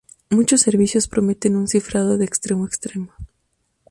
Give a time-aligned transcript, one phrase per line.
[0.31, 3.11] Muchos servicios prometen un cifrado "de extremo a extremo"